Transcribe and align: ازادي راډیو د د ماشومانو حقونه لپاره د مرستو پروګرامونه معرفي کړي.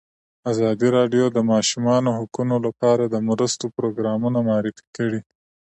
ازادي 0.51 0.87
راډیو 0.97 1.25
د 1.31 1.33
د 1.35 1.39
ماشومانو 1.51 2.09
حقونه 2.17 2.55
لپاره 2.65 3.03
د 3.07 3.15
مرستو 3.27 3.65
پروګرامونه 3.77 4.39
معرفي 4.47 4.85
کړي. 4.97 5.21